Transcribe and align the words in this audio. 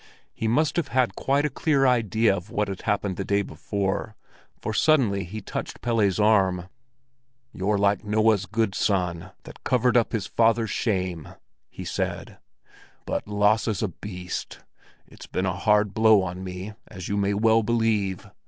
He 0.33 0.47
must 0.47 0.77
have 0.77 0.87
had 0.87 1.15
quite 1.15 1.45
a 1.45 1.49
clear 1.51 1.85
idea 1.85 2.35
of 2.35 2.49
what 2.49 2.67
had 2.69 2.81
happened 2.81 3.17
the 3.17 3.23
day 3.23 3.43
before, 3.43 4.15
for 4.59 4.73
suddenly 4.73 5.23
he 5.25 5.41
touched 5.41 5.79
Pelle's 5.79 6.19
arm. 6.19 6.69
"You're 7.53 7.77
like 7.77 8.03
Noah's 8.03 8.47
good 8.47 8.73
son, 8.73 9.29
that 9.43 9.63
covered 9.63 9.95
up 9.95 10.11
his 10.11 10.25
father's 10.25 10.71
shame!" 10.71 11.29
he 11.69 11.85
said; 11.85 12.39
"but 13.05 13.27
Lasse's 13.27 13.83
a 13.83 13.89
beast. 13.89 14.61
It's 15.05 15.27
been 15.27 15.45
a 15.45 15.53
hard 15.53 15.93
blow 15.93 16.23
on 16.23 16.43
me, 16.43 16.73
as 16.87 17.07
you 17.07 17.15
may 17.15 17.35
well 17.35 17.61
believe! 17.61 18.27